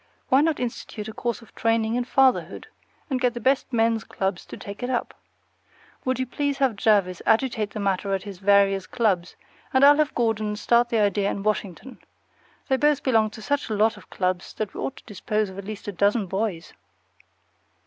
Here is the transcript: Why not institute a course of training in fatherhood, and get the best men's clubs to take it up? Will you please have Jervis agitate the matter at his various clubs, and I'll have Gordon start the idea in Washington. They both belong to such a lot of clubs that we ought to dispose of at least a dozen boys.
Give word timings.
Why 0.29 0.41
not 0.41 0.59
institute 0.59 1.07
a 1.07 1.13
course 1.13 1.43
of 1.43 1.53
training 1.53 1.93
in 1.93 2.05
fatherhood, 2.05 2.65
and 3.07 3.21
get 3.21 3.35
the 3.35 3.39
best 3.39 3.71
men's 3.71 4.03
clubs 4.03 4.47
to 4.47 4.57
take 4.57 4.81
it 4.81 4.89
up? 4.89 5.13
Will 6.03 6.15
you 6.17 6.25
please 6.25 6.57
have 6.57 6.75
Jervis 6.75 7.21
agitate 7.23 7.69
the 7.69 7.79
matter 7.79 8.11
at 8.15 8.23
his 8.23 8.39
various 8.39 8.87
clubs, 8.87 9.35
and 9.71 9.83
I'll 9.85 9.97
have 9.97 10.15
Gordon 10.15 10.55
start 10.55 10.89
the 10.89 10.97
idea 10.97 11.29
in 11.29 11.43
Washington. 11.43 11.99
They 12.67 12.77
both 12.77 13.03
belong 13.03 13.29
to 13.29 13.43
such 13.43 13.69
a 13.69 13.75
lot 13.75 13.95
of 13.95 14.09
clubs 14.09 14.53
that 14.53 14.73
we 14.73 14.79
ought 14.81 14.95
to 14.97 15.03
dispose 15.05 15.51
of 15.51 15.59
at 15.59 15.65
least 15.65 15.87
a 15.87 15.91
dozen 15.91 16.25
boys. 16.25 16.73